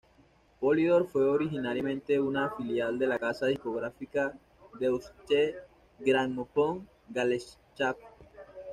[0.59, 4.33] Polydor fue originariamente una filial de la casa discográfica
[4.79, 5.55] Deutsche
[5.99, 7.99] Grammophon Gesellschaft.